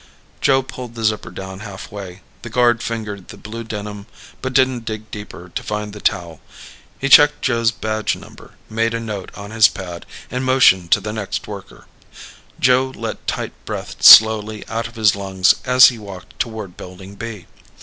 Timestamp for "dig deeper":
4.85-5.51